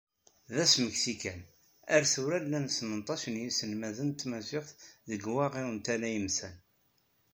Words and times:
D 0.55 0.57
asmekti 0.63 1.15
kan, 1.21 1.39
ar 1.95 2.03
tura 2.11 2.37
llan 2.43 2.65
tmenṭac 2.67 3.23
n 3.29 3.35
yiselmaden 3.41 4.09
n 4.13 4.15
tmaziɣt 4.21 4.69
deg 5.09 5.21
waɣir 5.33 5.65
n 5.69 5.77
Tala 5.85 6.09
Yemsan. 6.11 6.55